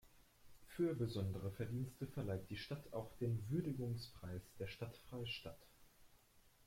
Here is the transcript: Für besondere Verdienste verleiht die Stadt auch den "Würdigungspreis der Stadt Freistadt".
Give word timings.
Für 0.65 0.95
besondere 0.95 1.51
Verdienste 1.51 2.07
verleiht 2.07 2.49
die 2.49 2.57
Stadt 2.57 2.91
auch 2.91 3.11
den 3.19 3.47
"Würdigungspreis 3.51 4.41
der 4.57 4.65
Stadt 4.65 4.97
Freistadt". 5.11 5.61